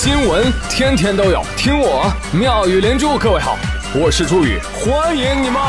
[0.00, 3.18] 新闻天天都有，听我妙语连珠。
[3.18, 3.58] 各位好，
[4.00, 5.60] 我是朱宇，欢迎你们！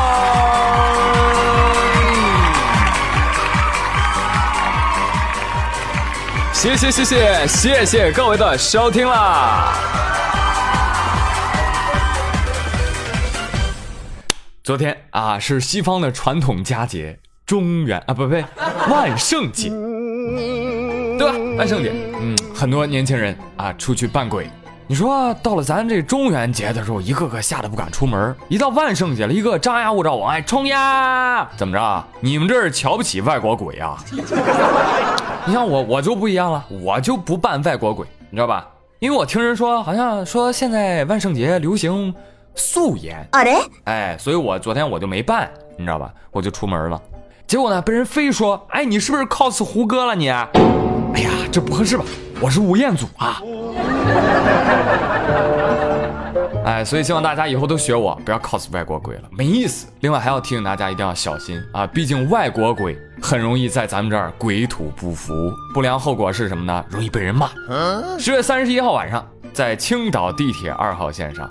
[6.54, 9.74] 谢谢谢谢谢谢各位的收听啦！
[14.64, 17.18] 昨天啊是西方的传统佳节
[17.48, 18.36] 中元啊不不
[18.92, 19.70] 万圣节，
[21.18, 21.34] 对吧？
[21.58, 21.92] 万圣节，
[22.60, 24.50] 很多年轻人啊出去扮鬼。
[24.86, 31.48] 你说到了咱这中元节的时候，一个个吓得不敢出门；一到万圣节了，一个张牙舞爪往外冲呀！
[31.56, 32.04] 怎么着？
[32.20, 33.96] 你们这是瞧不起外国鬼啊？
[35.48, 38.68] 你像我，我就不一样了，我就不扮外国鬼，你知道吧？
[39.00, 42.14] 因为我听人说，好像说现在万圣节流行
[42.56, 43.26] 素颜，
[43.86, 46.12] 哎，所以我昨天我就没扮，你知道吧？
[46.30, 47.02] 我就出门了，
[47.48, 50.30] 结果呢，被人非说，哎，你是不是 cos 胡歌了你？
[51.14, 52.06] 哎呀，这不合适吧？
[52.42, 53.42] 我是吴彦祖啊！
[56.66, 59.88] 哎，所以希望大家以后都学我，不要 cos 外国鬼了，没意思。
[60.02, 65.34] 另外还要提醒大家一定要小心啊，毕竟外国鬼很容易在咱们这儿鬼土不服，
[65.74, 66.86] 不良后果是什么呢？
[66.90, 67.50] 容易被人骂。
[68.20, 71.50] 十月三十一号晚上，在青岛地铁二号线上，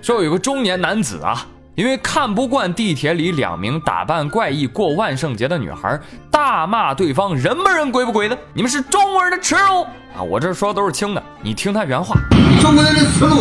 [0.00, 1.46] 说有个中年男子啊。
[1.74, 5.98] 因为看不惯地铁里两名打扮怪异过万圣节的女孩，
[6.30, 9.82] 大骂对方人不人鬼不鬼的，你们是中国人的耻辱
[10.16, 10.22] 啊！
[10.22, 12.14] 我这说的都是轻的，你听他原话。
[12.60, 13.34] 中国人的耻辱！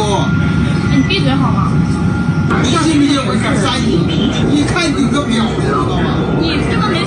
[0.92, 1.72] 你闭嘴好吗？
[2.64, 4.02] 你信不信我下杀你？
[4.50, 6.18] 你看你个婊子，知道吗？
[6.42, 7.03] 你这个没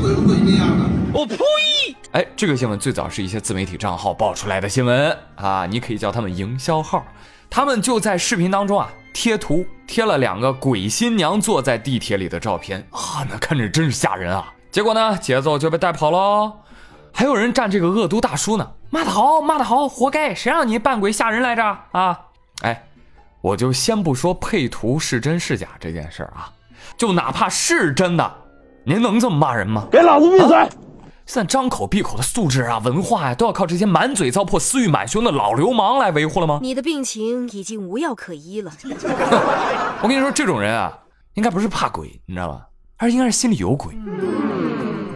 [0.00, 0.84] 鬼不鬼那样的？
[1.12, 1.36] 我呸！
[2.12, 7.04] 哎，这个新闻最早是一些自媒体账号爆出来的新闻啊，你可以叫他们营销号。
[7.50, 14.52] 他们就在视频当中啊贴图，贴了两个鬼新娘坐在地铁里的照片啊，那看着真是吓人啊。
[14.70, 16.52] 结果呢，节奏就被带跑喽。
[17.12, 20.34] 还有人站这个恶毒大叔呢，骂得好，骂得好，活该！
[20.34, 22.18] 谁让你扮鬼吓人来着啊？
[22.62, 22.84] 哎，
[23.40, 26.50] 我就先不说配图是真是假这件事儿啊，
[26.96, 28.34] 就哪怕是真的，
[28.86, 29.86] 您能这么骂人吗？
[29.90, 30.56] 给老子闭嘴！
[31.24, 36.58] 现在张口闭口的素质啊、文化呀，都要靠这些满嘴糟粕、私欲满胸的老流氓来维护了吗？
[36.60, 38.70] 你的病情已经无药可医了。
[40.02, 40.92] 我跟你说，这种人啊，
[41.32, 42.66] 应该不是怕鬼，你知道吧？
[42.98, 43.94] 而应该是心里有鬼。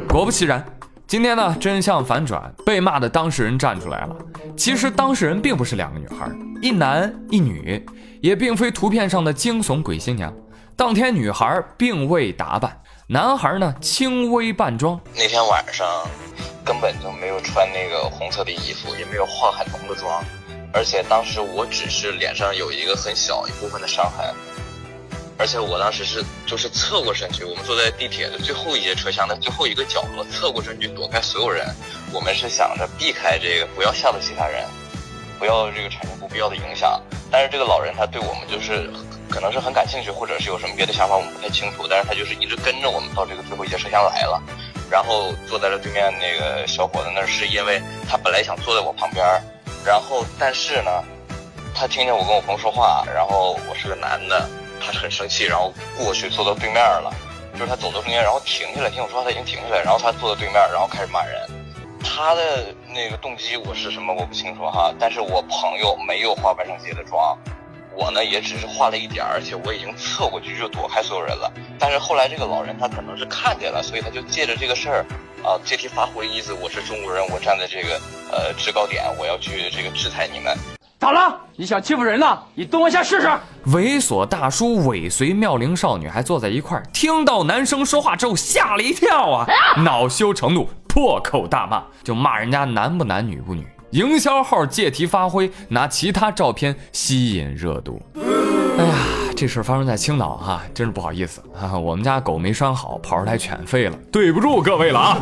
[0.09, 0.65] 果不其然。
[1.07, 4.17] 今天呢，真相反转，被骂的当事人站出来了。
[4.57, 6.31] 其实当事人并不是两个女孩，
[6.61, 7.85] 一男一女，
[8.21, 10.33] 也并非图片上的惊悚鬼新娘。
[10.77, 12.79] 当天女孩并未打扮，
[13.11, 15.01] 男孩呢轻微扮装。
[15.15, 15.89] 那天晚上
[16.63, 20.23] 根本就没有穿那个红色的衣服，也没有化很浓的妆，
[20.75, 24.27] 而且当时我只是脸上有一个很小一部分的伤痕。
[25.39, 31.67] 而且我当时是就是侧过身去，我们坐在地铁的最后一节车厢的最后一个角落，侧过身去躲开所有人。
[32.13, 34.67] 我们是想着避开这个，不要吓到其他人，
[35.39, 37.01] 不要这个产生不必要的影响。
[37.31, 38.91] 但是这个老人他对我们就是
[39.29, 41.87] 可能是很感兴趣，或者是有什么别的想法，我们不太清楚。
[41.89, 44.43] 但是他就是一直跟着我们到这个最后一节车厢来了，
[44.91, 49.25] 然后坐在了对面那个小伙子那儿，是因为他本来想坐在我旁边，
[49.85, 50.91] 然后但是呢，
[51.75, 54.49] 他听见我跟我朋友说话，然后我是个男的。
[54.81, 57.13] 他是很生气，然后过去坐到对面了，
[57.53, 61.37] 就是他走到中间，然后停下来，听我说话，他已经停下来，然后他坐到对面，然后开始骂人。
[62.01, 67.37] 他的那个动机我是什么我不清楚哈，但是我朋友没有化万圣节的妆，
[67.99, 71.53] 我呢也只是画了一点，而且我已经侧过去就躲开所有人了。
[71.81, 75.07] 但是后来这个老人他可能是看见了，所以他就借着这个事儿
[75.43, 78.01] 啊借题发挥，意思我是中国人，我站在这个
[78.31, 80.57] 呃制高点，我要去这个制裁你们。
[81.01, 81.41] 咋了？
[81.57, 82.47] 你想欺负人了？
[82.55, 83.29] 你动一下试试。
[83.67, 89.47] 猥琐大叔尾随妙龄少女还坐在一块儿，听到男生说话之后吓了一跳啊，
[89.83, 93.67] 恼羞成怒，破口大骂，就骂人家男不男女不女。
[93.91, 98.01] 营销号借题发挥，拿其他照片吸引热度。
[98.79, 98.95] 哎呀，
[99.35, 105.19] 这事儿发生在青岛哈，真是不好意思啊，我们家狗没拴好，跑出来犬吠了，对不住各位了啊。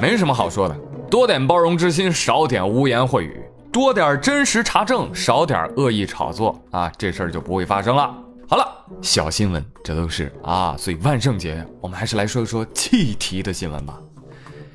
[0.00, 0.76] 没什么好说的。
[1.10, 3.34] 多点包容之心，少点污言秽语；
[3.70, 8.12] 多点真实查证，少点恶意炒作啊，这事儿就不会发生了。
[8.48, 8.66] 好了，
[9.02, 13.98] 小新闻，这都是啊，所以万圣节我们还是来说一说气题的新闻吧。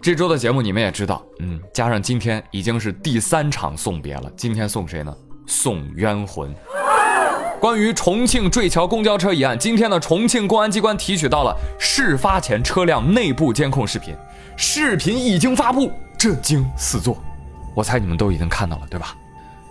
[0.01, 4.31] 这周的节目你们也知道，嗯，加上今天已经是第三场送别了。
[4.37, 5.13] 今天送谁呢？
[5.45, 6.53] 送冤魂。
[7.59, 14.15] 关于重庆坠桥公交车一案，今天呢重庆公安机关提取到了事发前车辆内部监控视频，
[14.55, 17.17] 视频一经发布，震惊四座。
[17.75, 19.15] 我猜你们都已经看到了，对吧？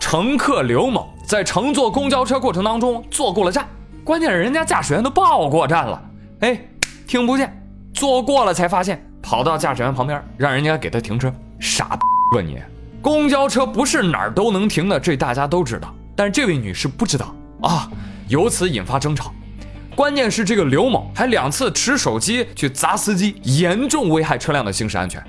[0.00, 3.66] 乘客刘某在乘坐公交车过程当中坐过了站，
[4.04, 6.02] 关键是人家驾驶员都报过站了，
[6.40, 6.60] 哎，
[7.06, 7.56] 听不见，
[7.94, 12.58] 坐过了才发现，跑到驾驶员旁边让人家给他停车，傻吧你！
[13.02, 17.34] 公交车不是哪儿都能停的，这大家都知道，但是这位女士不知道。
[17.60, 17.90] 啊，
[18.28, 19.32] 由此引发争吵。
[19.96, 25.20] 关键是这个刘某还两次持手机去砸司机，严重危害车辆的行驶安全。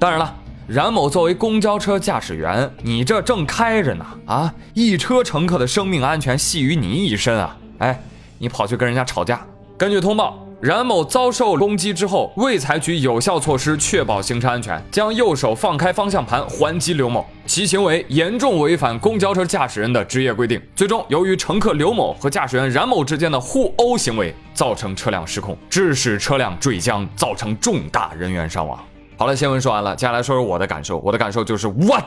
[0.00, 0.34] 当然了，
[0.66, 7.56] 冉某作为公交车驾驶员，你这正开着呢，啊，一车乘客的生命安全系于你一身啊！
[7.78, 8.02] 哎，
[8.38, 9.40] 你跑去跟人家吵架。
[9.78, 10.45] 根据通报。
[10.62, 20.60] 冉某遭受攻击之后，未采取有效措施确保行车安全，将右手放开方向盘还击刘某，其行为严重违反公交车驾驶人的职业规定。
[20.74, 28.82] 最终，由于乘客刘某和驾驶员冉某之间的互殴行为，造成车辆失控，致使车辆坠江，造成重大人员伤亡。
[29.18, 30.96] 好了，新闻说完了，接下来说说我的感受。
[30.98, 32.00] 我的感受就是我。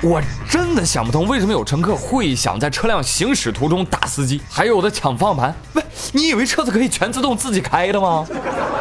[0.00, 5.54] 我真的想不通，为什么有乘客会想在车辆行驶途中打司机，还有的抢方向盘？
[5.72, 8.24] 喂，你以为车子可以全自动自己开的吗？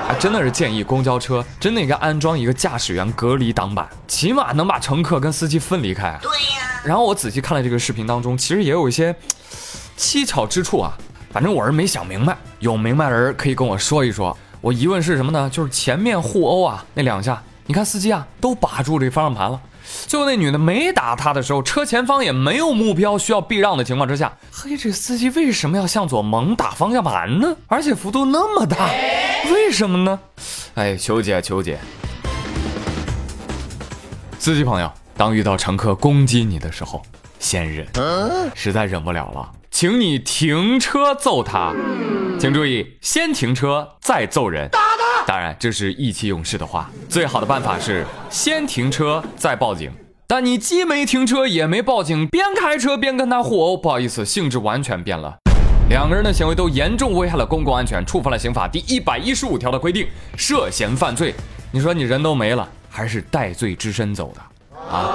[0.07, 6.17] 还真的是建议公交车真的应该安装一个驾驶员隔离挡板，起码能把乘客跟司机分离开。
[6.21, 6.81] 对呀。
[6.85, 9.15] 然后我仔细看了这个视频当中，其实也有一些
[9.97, 10.93] 蹊跷之处啊。
[11.31, 14.37] 反正我是没想明白，有明白的人可以跟我说一说。
[14.61, 15.49] 我疑问是什么呢？
[15.51, 19.59] 就是前面互殴啊那两下，你看司机啊都把住这方向盘了。
[20.07, 27.55] 最后那女的没打他的时候，车前方也没有目标需要避让的情况之下，嘿，这司机为什么要向左猛打方向盘呢？
[27.67, 28.89] 而且幅度那么大，
[29.51, 30.19] 为什么呢？
[30.75, 31.79] 哎，求解求解！
[34.39, 37.01] 司机朋友，当遇到乘客攻击你的时候，
[37.39, 37.87] 先忍，
[38.53, 41.73] 实在忍不了了，请你停车揍他。
[42.39, 44.69] 请注意，先停车再揍人。
[45.27, 46.89] 当然，这是意气用事的话。
[47.09, 49.91] 最好的办法是先停车再报警。
[50.25, 55.37] 但你既没停车也没报警，边开车边跟他互殴，不好意思，性质完全变了。
[55.89, 60.07] 两个人的行为都严重危害了公共安全，触犯了刑法第一百一十五条的规定，
[60.37, 61.35] 涉嫌犯罪。
[61.71, 64.41] 你说你人都没了，还是带罪之身走的
[64.95, 65.11] 啊？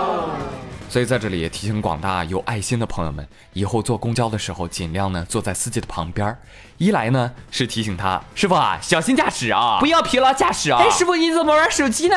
[0.92, 6.36] 所以在这里也提醒广大有爱心的朋友们，以后坐公交的时候，尽量呢坐在司机的旁边
[6.76, 10.82] 一来呢是提醒他，师傅啊，小心驾驶啊，不要疲劳驾驶啊。
[10.82, 12.14] 哎，师傅你怎么玩手机呢？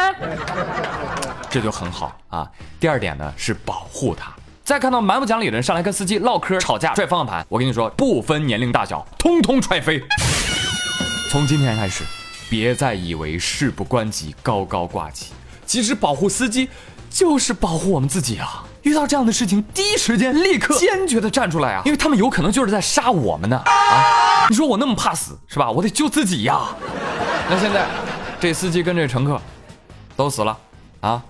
[1.49, 2.51] 这就很好啊。
[2.77, 4.29] 第二点呢是保护他。
[4.65, 10.03] 再看到蛮不讲理的人上来跟司机唠嗑、吵架、拽方向盘，我跟你说，不分年龄大小，通通踹飞。
[11.31, 12.03] 从今天开始，
[12.49, 15.31] 别再以为事不关己高高挂起，
[15.65, 16.67] 其实保护司机。
[17.15, 18.65] 就是保护我们自己啊！
[18.81, 21.81] 遇到这样的事情，第一时间立刻坚决的站出来啊！
[21.85, 24.49] 因为他们有可能就是在杀我们呢啊！
[24.49, 25.71] 你说我那么怕死是吧？
[25.71, 26.75] 我得救自己呀！
[27.49, 27.87] 那现在
[28.37, 29.39] 这司机跟这乘客
[30.17, 30.57] 都死了
[30.99, 31.23] 啊！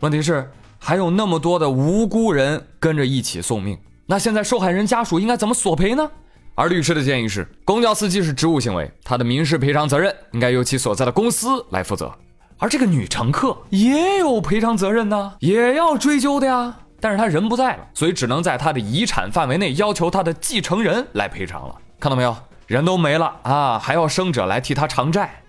[0.00, 6.10] 问题是还有那么多的无辜人跟着一起送命，那现在受害人家属应该怎么索赔呢？
[6.54, 12.10] 而律师的建议是，公交司机是职务行为，他的民事赔偿责任应该由其所在的公司来负责。
[12.58, 16.74] 而这个女乘客也有赔偿责任呢，也要追究的呀。
[17.00, 21.74] 但是她人不在了，所以只能在她的遗产范围内要求她的继承人来赔偿了。
[22.00, 22.36] 看到没有，
[22.66, 25.40] 人都没了啊，还要生者来替她偿债。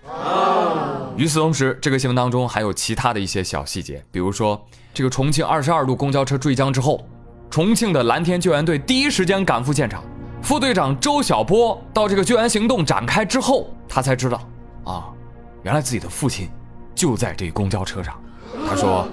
[1.16, 4.64] 与此同时，这个新闻当中还有其他的一些小细节，比如说
[4.94, 7.04] 这个重庆二十二路公交车坠江之后，
[7.50, 10.04] 重庆的蓝天救援队第一时间赶赴现场，
[10.40, 14.40] 副队长周小波到这个救援行动展开之后，他才知道，
[14.84, 15.10] 啊，
[15.64, 16.48] 原来自己的父亲。
[17.00, 18.14] 就在这公交车上，
[18.68, 19.08] 他说：“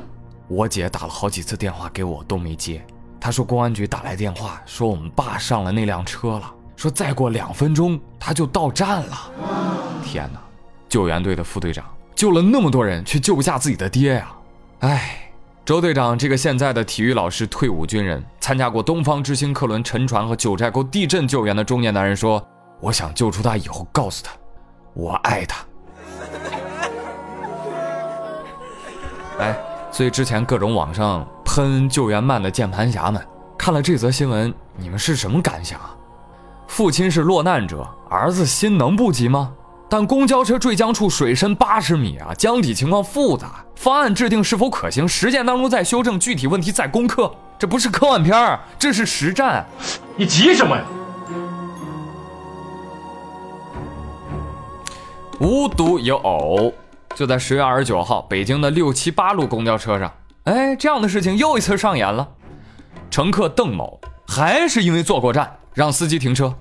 [0.50, 2.86] 我姐打了好几次电话给我都没接。
[3.18, 9.32] 他说公安局打来电话说我们爸上了那辆车了，说再过两分钟他就到站了。
[10.04, 10.40] 天哪！
[10.90, 14.36] 救援队的副队长救了那么多人，却救不下自己的爹呀！
[14.80, 15.32] 哎，
[15.64, 22.46] 周队长这个现在的体育老师、退伍军人，参加过东方之星客轮沉船和九寨沟地震救援的中年男人说：
[22.82, 24.34] 我想救出他以后，告诉他，
[24.94, 25.64] 我爱他。”
[29.40, 29.56] 哎，
[29.92, 33.22] 所以之前各种网上喷救援慢的键盘侠们，
[33.58, 35.96] 看了这则新闻，你们是什么感想啊？
[36.68, 39.54] 父亲是落难者，儿子心能不急吗？
[39.90, 45.08] 但公交车坠江处水深八十米啊，江底情况复杂，方案制定是否可行？
[45.08, 49.66] 实践当中再修正，具体问题再攻克，这不是科幻片儿，这是实战。
[50.18, 50.84] 你急什么呀？
[55.40, 56.74] 无独有偶。
[57.18, 62.30] 就在十月二十九号，北京的六七八路公交车上，哎，这样的事情又一次上演了。
[63.10, 66.54] 乘客邓某还是因为坐过站让司机停车，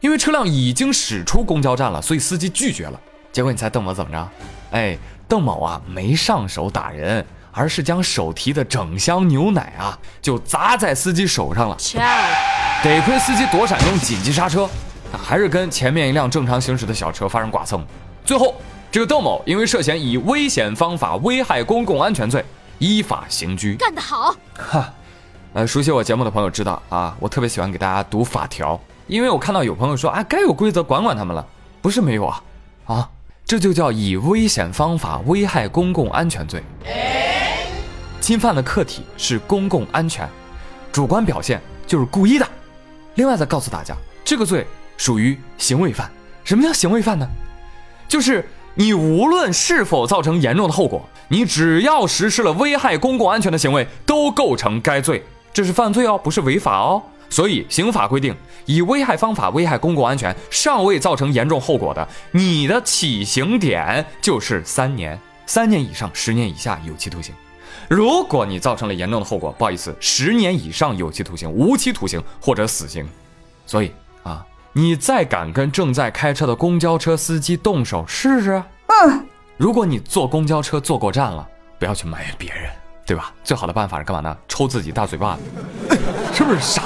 [0.00, 2.98] 因为车辆已经驶出公交站了，所以司机拒绝了。
[3.30, 4.28] 结果你猜邓某怎么着？
[4.70, 4.96] 哎，
[5.28, 7.22] 邓某啊没上手打人，
[7.52, 11.76] 而是将手提的整箱牛奶啊就砸在司机手上了。
[12.82, 14.66] 得亏司机躲闪中紧急刹车，
[15.12, 17.84] 还是跟前面一辆正常行驶的小车发生剐蹭。
[18.24, 18.54] 最后，
[18.98, 22.44] 这个邓某因为涉嫌以危险方法危害公共安全罪，
[22.80, 23.76] 依法刑拘。
[23.76, 24.34] 干得好！
[24.56, 24.92] 哈，
[25.52, 31.46] 呃，熟悉我节目的朋友知道啊，我特别喜欢给大家读法条，因为我看到有朋友说，啊，该有规则管管他们了，
[31.80, 32.42] 不是没有啊，
[32.86, 33.08] 啊，
[33.44, 36.60] 这就叫以危险方法危害公共安全罪，
[38.20, 40.28] 侵犯的客体是公共安全，
[40.90, 42.44] 主观表现就是故意的。
[43.14, 46.10] 另外再告诉大家，这个罪属于行为犯。
[46.42, 47.24] 什么叫行为犯呢？
[48.08, 55.20] 就是你无论是否造成严重的后果，你只要实施了危害公共安全的行为，都构成该罪。
[55.52, 57.02] 这是犯罪哦，不是违法哦。
[57.28, 58.32] 所以刑法规定，
[58.66, 67.34] 以危害方法危害公共安全尚未造成严重后果的，你的起刑点就是三年，三年以上十年以下有期徒刑。
[67.88, 73.04] 如果你造成了严重的后果，不好意思，十年以上有期徒刑、无期徒刑或者死刑。
[73.66, 73.90] 所以
[74.22, 74.46] 啊，
[74.78, 78.62] 你再敢跟正在开车的公交车司机动手试试？
[78.86, 81.44] 嗯，如果你坐公交车坐过站了，
[81.80, 82.70] 不要去埋怨别人，
[83.04, 83.34] 对吧？
[83.42, 84.36] 最好的办法是干嘛呢？
[84.46, 85.36] 抽自己大嘴巴
[85.88, 85.98] 子，
[86.32, 86.84] 是不是傻？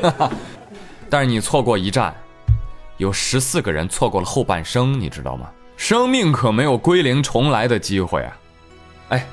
[1.10, 2.14] 但是你错过一站，
[2.98, 5.48] 有十四个人错过了后半生，你知道吗？
[5.76, 8.38] 生命可没有归零重来的机会啊！
[9.08, 9.26] 哎。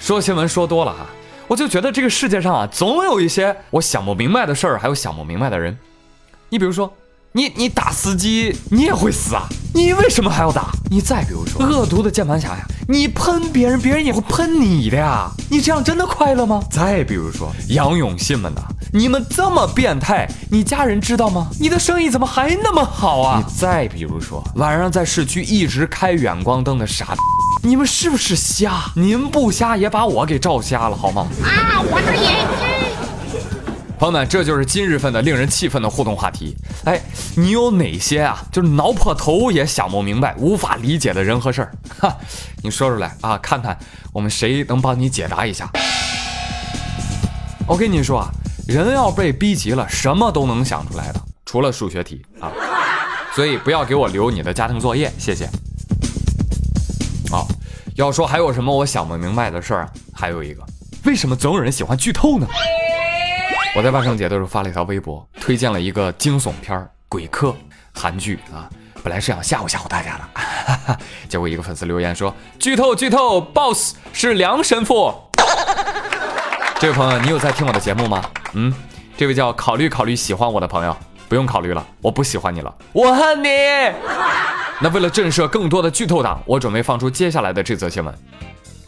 [0.00, 1.06] 说新闻说多了哈，
[1.46, 5.78] 我就觉得这个世界上啊，总有一些我想不明白的事儿，还有想不明白的人。
[6.48, 6.92] 你比如说，
[7.36, 9.42] 你你打司机，你也会死啊？
[9.74, 10.70] 你为什么还要打？
[10.88, 15.28] 你再比如说，恶毒的键盘侠呀，你喷别人，别人也会喷你的呀。
[15.50, 16.62] 你这样真的快乐吗？
[16.70, 18.60] 再比如说，杨永信们呐，
[18.92, 21.48] 你们这么变态，你家人知道吗？
[21.58, 23.42] 你的生意怎么还那么好啊？
[23.44, 27.16] 你再比如说，晚上在市区一直开远光灯的傻。
[27.64, 28.84] 你们是不是瞎？
[28.94, 31.26] 您不瞎也把我给照瞎了，好吗？
[31.42, 32.83] 啊，我的眼睛！
[33.96, 36.56] 朋友们，这就是今日份的令人气愤的互动话题。
[36.84, 37.00] 哎，
[37.36, 38.44] 你有哪些啊？
[38.52, 41.72] 就是挠破头也想不明白、无法理解的人和事儿？
[42.00, 42.16] 哈，
[42.62, 43.78] 你说出来啊，看看
[44.12, 45.70] 我们谁能帮你解答一下。
[47.66, 48.28] 我跟你说啊，
[48.66, 52.52] 人要被逼急了，什么都能想出来的，除了数学题啊。
[53.34, 55.44] 所以不要给我留你的家庭作业，谢谢。
[57.32, 57.46] 啊，
[57.94, 60.62] 要说还有什么我想不明白的事儿，还有一个，
[61.04, 62.46] 为什么总有人喜欢剧透呢？
[63.76, 66.78] 我在万圣节的时候发了一条微博，推荐了一个惊悚片
[67.08, 67.48] 《鬼客》
[67.92, 68.70] 韩剧啊，
[69.02, 75.12] 本来是想吓唬吓唬大家的， 结果一个粉丝留言说剧透剧透，BOSS 是梁神父。
[76.78, 78.24] 这位朋友，你有在听我的节目吗？
[78.52, 78.72] 嗯，
[79.16, 80.96] 这位叫考虑考虑喜欢我的朋友，
[81.28, 83.48] 不用考虑了，我不喜欢你了，我恨你。
[84.80, 88.14] 那为了震慑更多的剧透党，我准备放出接下来的这则新闻。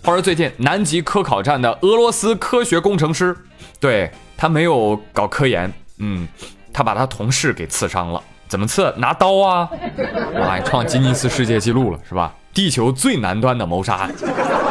[0.04, 3.36] 话说最近南极科考站的俄罗斯科学工程师，
[3.80, 6.28] 对他没有搞科研，嗯，
[6.72, 8.22] 他把他同事给刺伤了。
[8.48, 8.94] 怎么刺？
[8.96, 9.68] 拿刀啊！
[10.38, 12.32] 哇，创吉尼斯世界纪录了，是吧？
[12.54, 14.10] 地球最南端的谋杀案。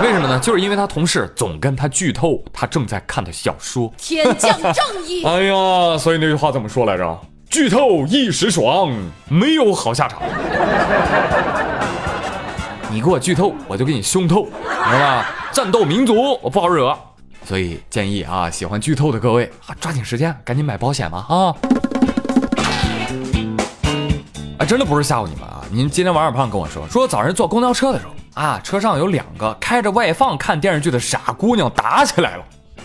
[0.01, 0.39] 为什么呢？
[0.39, 3.91] 就是因为他同事总跟他剧透他正在看的小说。
[3.97, 4.73] 天降正
[5.05, 5.23] 义！
[5.27, 7.19] 哎呀，所以那句话怎么说来着？
[7.49, 8.91] 剧透一时爽，
[9.27, 10.21] 没有好下场。
[12.89, 14.51] 你给我剧透，我就给你凶透，明
[14.91, 15.25] 白吧？
[15.51, 16.97] 战斗民族，我不好惹。
[17.45, 21.55] 所以建议啊，喜欢剧透的各位啊，抓紧时间，赶紧买保险吧啊！
[24.57, 25.63] 啊，真的不是吓唬你们啊！
[25.69, 32.43] 您今天王二胖跟我说，说早上坐公交车的时候啊，车上有两个开着外放看电视剧的傻姑娘打起来了。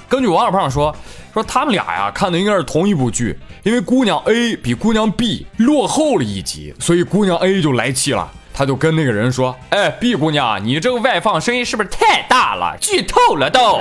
[0.08, 0.94] 根据王二胖说，
[1.32, 12.76] 说他们俩呀看的应该是同一部剧，因为姑娘 A 比姑娘 B 落后了一集，所以姑娘 A 就来气了，他就跟那个人说：“哎，B 姑娘，你这个外放声音是不是太大了？
[12.80, 13.80] 剧透了都！”，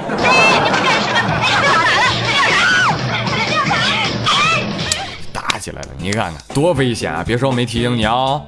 [5.34, 7.24] 打起来了，你看看多危险啊！
[7.26, 8.42] 别说我没提醒你啊。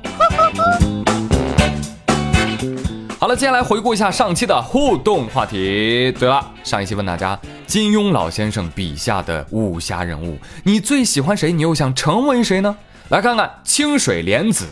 [3.20, 6.12] 好了，接下来回顾一下上期的互动话题。
[6.18, 7.38] 对了，上一期问大家，
[7.68, 11.52] 金庸老先生笔下的武侠人物，你最喜欢谁？
[11.52, 12.76] 你又想成为谁呢？
[13.10, 14.66] 来看看清水莲子。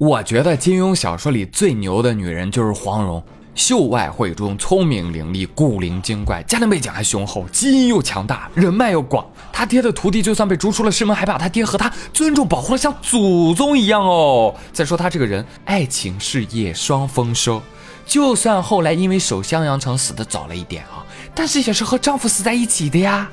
[0.00, 3.22] 我觉得金庸小说里最牛的女人就是黄蓉，
[3.54, 9.22] 秀外慧中，聪明伶俐，古灵精怪，家庭背景还雄厚，基因又强大，人脉又广。
[9.52, 14.54] 他爹的徒弟就算被逐出了师门，还把他爹和他尊重保护了，像祖宗一样哦。
[14.72, 17.60] 再说他这个人，爱情事业双丰收。
[18.06, 21.04] 就算后来因为守襄阳城死的早了一点啊，
[21.34, 23.28] 但是也是和丈夫死在一起的呀。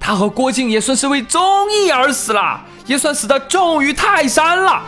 [0.00, 1.40] 他和郭靖也算是为忠
[1.70, 4.82] 义而死了，也算死的重于泰山了。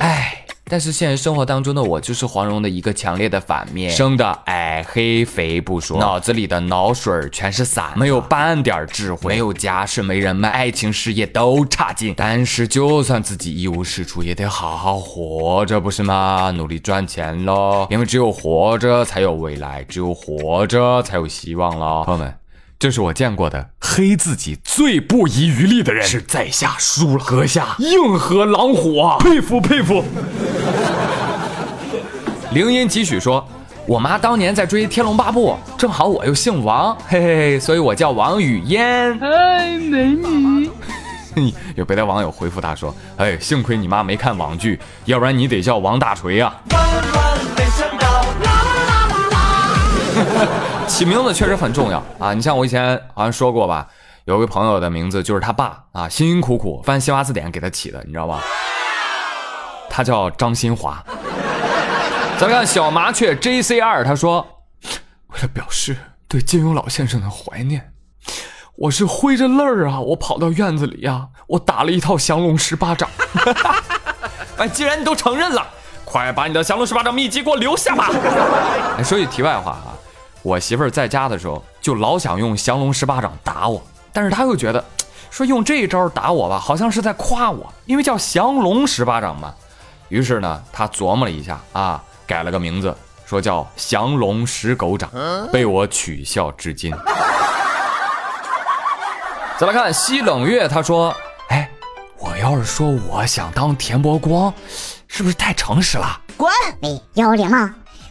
[0.00, 12.14] 哎，但是现实生活当中的我就是黄蓉的一个强烈的反面，生的矮黑肥不说，脑子里的脑水儿全是散，没有半点智慧，没有家世，没人脉，爱情事业都差劲。
[12.16, 16.50] 但是就算自己一无是处，也得好好活着，不是吗？
[16.56, 22.02] 努力赚钱喽，因为只有活着才有未来，只有活着才有希望喽。
[22.04, 22.34] 朋友们。
[22.78, 27.74] 这是我见过的黑自己最不遗余力的人，是在下输了，阁下。
[27.78, 30.04] 硬核狼虎啊，佩服佩服。
[32.52, 33.48] 灵音几许说，
[33.86, 39.18] 我妈当年在追《天龙八部》，正好我又姓王，嘿嘿嘿，所以我叫王语嫣。
[39.20, 40.08] 哎，美
[41.34, 46.54] 女， 有别的网友回复他说，哎，幸亏你妈没看网剧，要不然你得叫王大锤呀、
[50.96, 52.32] 起名字确实很重要啊！
[52.32, 53.86] 你像我以前好像说过吧，
[54.24, 58.40] 有个朋友的名字就是他爸啊，辛辛苦苦翻新华字典给他起的，你知道吧？
[59.90, 61.04] 他叫张新华。
[62.38, 64.62] 咱们看小麻雀 J C 二，他说，
[65.34, 65.94] 为了表示
[66.26, 67.92] 对金庸老先生的怀念，
[68.76, 73.06] 我是挥着泪儿啊，我跑到院子里呀、我打了一套降龙十八掌。
[74.56, 75.62] 哎，既然你都承认了，
[76.06, 78.08] 快把你的降龙十八掌秘籍给我留下吧。
[78.96, 79.92] 哎，说句题外话啊，
[80.46, 84.84] 我媳妇儿在家的时候就老想用降龙十八掌打我，但是她又觉得
[85.28, 89.52] 说用这一招打我吧，好像是在夸我，因为叫降龙十八掌嘛。
[90.08, 95.10] 于是呢，她琢磨了一下啊，改了个名字，说叫降龙十狗掌，
[95.50, 96.94] 被我取笑至今。
[99.58, 101.12] 再来看西冷月，他说
[101.50, 101.68] ：“哎，
[102.20, 104.54] 我要是说我想当田伯光，
[105.08, 106.48] 是不是太诚实了？”滚！
[106.80, 107.68] 你，有礼貌。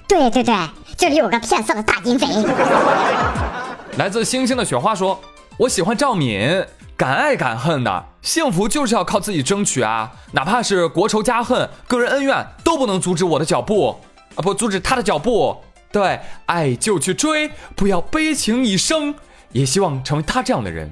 [0.08, 0.54] 对对对，
[0.98, 2.28] 这里有个骗色的大金贼。
[3.98, 5.20] 来自星星的雪花说
[5.60, 6.66] ：“我喜欢赵敏，
[6.98, 10.12] 敢爱敢恨的，幸福就是要靠自己争取啊！
[10.32, 14.00] 哪怕是国仇家恨、个人恩怨，都不能阻止我的脚步
[14.36, 15.58] 啊，不阻止他的脚步。
[15.92, 19.16] 对，爱就去追，不要悲情一生。
[19.52, 20.92] 也希望成为他这样的人，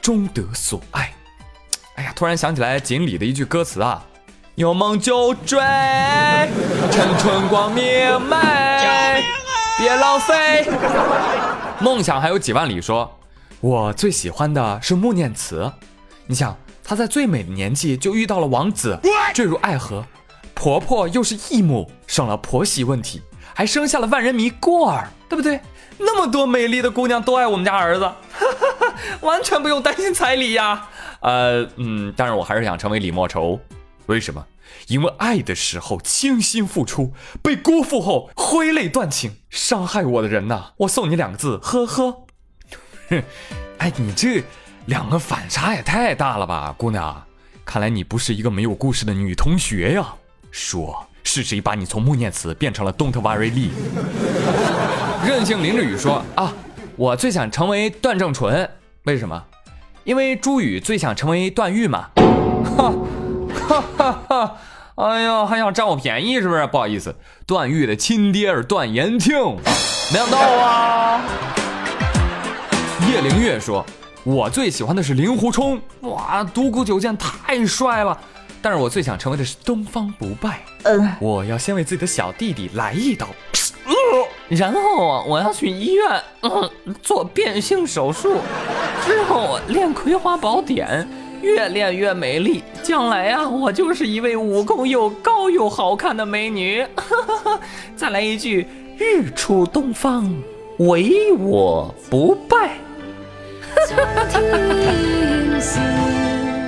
[0.00, 1.12] 终得所爱。”
[1.96, 4.04] 哎呀，突然想起来锦鲤的一句歌词啊
[4.58, 5.56] ：“有梦就追，
[6.90, 7.84] 趁春光明
[8.22, 8.36] 媚，
[9.78, 10.68] 别浪费。”
[11.78, 13.08] 梦想还有几万里说，
[13.60, 15.70] 我最喜欢的是穆念慈。
[16.26, 18.98] 你想，她在最美的年纪就遇到了王子，
[19.32, 20.04] 坠入爱河，
[20.54, 23.22] 婆婆又是义母，省了婆媳问题，
[23.54, 25.60] 还生下了万人迷过儿，对不对？
[25.98, 28.10] 那么多美丽的姑娘都爱我们家儿子，
[29.22, 30.88] 完全不用担心彩礼呀。
[31.20, 33.60] 呃，嗯，但是我还是想成为李莫愁，
[34.08, 34.46] 为什么？
[34.88, 42.26] 因为爱的时候倾心付出，被辜负后挥泪断情，伤害我的人呐，我送你两个字，呵呵。
[43.10, 43.22] 哼，
[43.78, 44.42] 哎，你这
[44.86, 47.22] 两个反差也太大了吧，姑娘，
[47.64, 50.14] 看来你不是一个没有故事的女同学呀。
[50.50, 53.68] 说是谁把你从穆念慈变成了 Don't worry Lee？？
[55.26, 56.54] 任性林志宇说啊，
[56.96, 58.70] 我最想成为段正淳，
[59.04, 59.44] 为什么？
[60.04, 62.08] 因为朱宇最想成为段誉嘛。
[62.76, 62.92] 哈，
[63.68, 64.56] 哈哈哈！
[64.94, 66.66] 哎呦，还想占我便宜是不是？
[66.68, 67.14] 不好意思，
[67.46, 69.34] 段誉的亲爹是段延庆，
[70.10, 71.20] 没想到啊。
[73.10, 73.84] 叶灵月说
[74.24, 78.18] ：“我最喜欢的是令狐冲，哇，独孤九剑太帅了。
[78.60, 80.60] 但是我最想成为的是东方不败。
[80.84, 83.28] 嗯，我要先为自己的小弟弟来一刀，
[83.86, 83.94] 呃
[84.48, 86.70] 然后啊，我要去医院，嗯，
[87.02, 88.38] 做变性手术，
[89.04, 91.06] 之后啊练葵花宝典，
[91.42, 92.62] 越练越美丽。
[92.82, 96.86] 将来啊，我就是一位武功又高又好看的美女。
[97.96, 100.32] 再来一句：日出东方，
[100.78, 102.78] 唯我不败。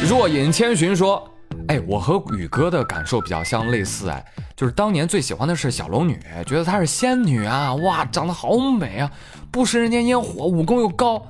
[0.09, 1.27] 若隐千寻说
[1.69, 4.25] ：“哎，我和宇哥的感受比较相类似，哎，
[4.57, 9.11] 就是当年最喜欢的是小龙女，觉得她是仙女啊，哇，长得好美啊，
[9.51, 11.25] 不食人间烟火，武功又高。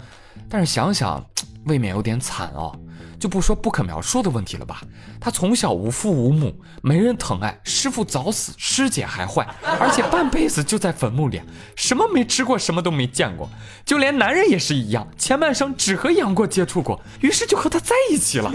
[0.48, 1.24] 但是想想，
[1.66, 2.74] 未免有点惨哦。
[3.20, 4.80] 就不说不可描述的问题了吧，
[5.20, 9.46] 他从小无父无母，没人疼爱，师傅早死，师姐还坏，
[9.78, 11.42] 而且半辈子就在坟墓里，
[11.76, 13.48] 什么没吃过，什么都没见过，
[13.84, 18.50] 就连男人也是一样，前半生只和杨过接触过，于是就和他在一起了。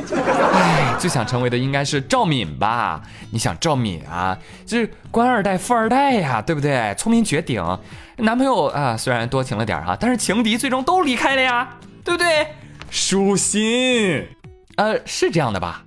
[0.54, 3.04] 哎，最想成为的应该是赵敏吧？
[3.30, 6.96] 你想赵敏啊，就是官二代、富二代呀，对不对？
[6.98, 7.64] 聪明绝顶，
[8.18, 12.48] 男朋友啊虽然多情了点哈，但是情敌最终都离开了呀，对不对？
[12.90, 14.26] 舒心。
[14.76, 15.84] 呃，是这样的吧？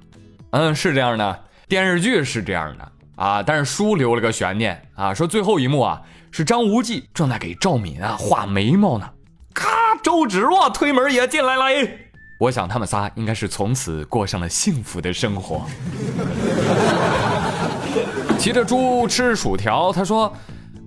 [0.51, 9.11] 嗯，是这样的，电视剧是这样的啊，但是书留了个悬念啊，说最后一幕啊是张无忌正在给赵敏啊画眉毛呢，
[9.55, 9.69] 咔，
[10.03, 11.65] 周芷若推门也进来了，
[12.41, 15.67] 我想他们仨应该是从此过上了幸福的生活。
[18.39, 20.33] 骑着猪吃薯条，他说。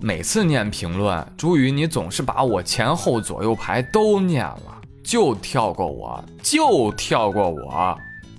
[0.03, 7.97] 每次念评论，朱宇，你总是把我前后左右排都念了，就跳过我，就跳过我，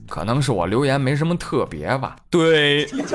[0.08, 2.16] 可能是我留言没什么特别吧。
[2.30, 3.08] 对，所以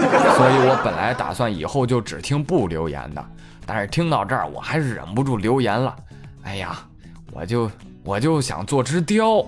[0.67, 3.25] 我本来打算以后就只听不留言的，
[3.65, 5.95] 但是听到这儿，我还是忍不住留言了。
[6.43, 6.79] 哎呀，
[7.31, 7.69] 我就
[8.03, 9.45] 我就想做只雕，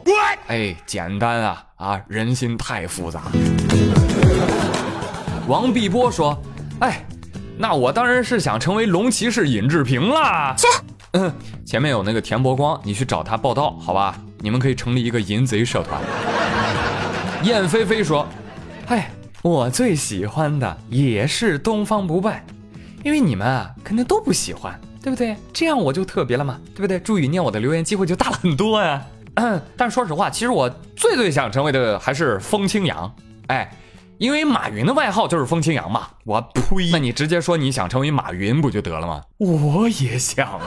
[0.47, 3.23] 哎，简单啊啊，人心太复杂。
[5.47, 6.37] 王碧波说，
[6.79, 7.05] 哎。
[7.61, 10.55] 那我当然是想成为龙骑士尹志平啦！
[11.11, 11.31] 嗯，
[11.65, 14.15] 前面有那个田伯光，你去找他报道，好吧？
[14.39, 16.01] 你们可以成立一个淫贼社团。
[17.43, 18.27] 燕飞飞说
[18.87, 22.45] ：“哎，我最喜欢的也是东方不败，
[23.03, 25.35] 因为你们啊肯定都不喜欢，对不对？
[25.53, 26.99] 这样我就特别了嘛，对不对？
[26.99, 29.01] 祝宇念我的留言机会就大了很多呀。
[29.35, 33.11] 嗯， 但说实话，其实我最最想成为的还是风清扬，
[33.47, 33.69] 哎。”
[34.19, 36.89] 因为马云的外号就是风清扬嘛，我呸！
[36.91, 39.21] 那你直接说你想成为马云不就得了吗？
[39.37, 40.59] 我也想啊。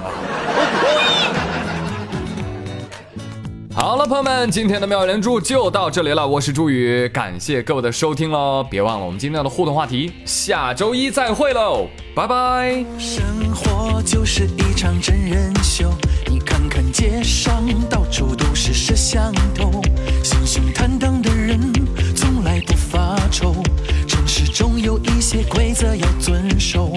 [3.76, 12.82] 好了，朋友们，今天的妙连珠就到这里了，我是朱宇，感谢各位的收听喽，别忘了我们今天的互动话题，下周一再会喽，拜拜。
[12.98, 13.22] 生
[13.54, 15.90] 活就是一场真人秀，
[16.26, 19.82] 你看看街上到处都是摄像头，
[20.74, 21.60] 坦荡的人
[22.92, 23.16] 发。
[23.30, 23.54] 愁，
[24.06, 26.94] 城市中有一些规则要遵守。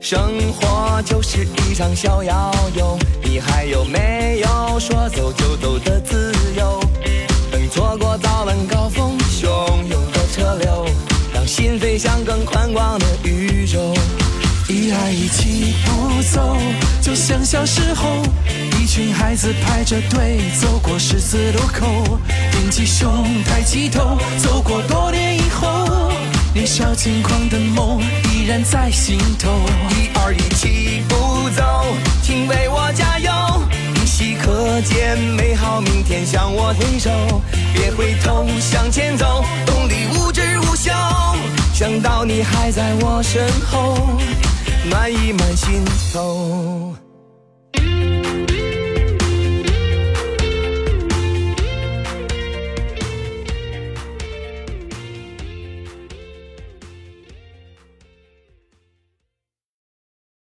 [0.00, 0.18] 生
[0.52, 6.80] 活就是一场小摇游，你还有没有说走就走的自由？
[7.52, 9.46] 等错过早晚高峰汹
[9.88, 10.86] 涌的车流，
[11.32, 13.94] 让心飞向更宽广的宇宙。
[14.68, 16.56] 一爱一起不走，
[17.00, 18.22] 就像小时候，
[18.96, 22.18] 群孩子排着队走过十字路口，
[22.50, 26.10] 挺起胸，抬起头，走过多年以后，
[26.54, 28.00] 年少轻狂的梦
[28.32, 29.60] 依然在心头。
[29.90, 31.14] 一二一起不
[31.50, 31.84] 走，
[32.22, 33.30] 请为我加油，
[33.96, 37.10] 依稀可见美好明天向我挥手，
[37.74, 40.90] 别回头，向前走，动力无止无休，
[41.74, 44.18] 想到你还在我身后。
[44.88, 47.05] 暖意满心头。